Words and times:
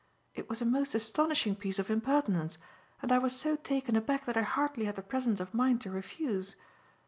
It 0.33 0.49
was 0.49 0.63
a 0.63 0.65
most 0.65 0.95
astonishing 0.95 1.55
piece 1.55 1.77
of 1.77 1.91
impertinence, 1.91 2.57
and 3.03 3.11
I 3.11 3.19
was 3.19 3.35
so 3.35 3.55
taken 3.55 3.95
aback 3.95 4.25
that 4.25 4.35
I 4.35 4.41
hardly 4.41 4.85
had 4.85 4.95
the 4.95 5.03
presence 5.03 5.39
of 5.39 5.53
mind 5.53 5.81
to 5.81 5.91
refuse. 5.91 6.55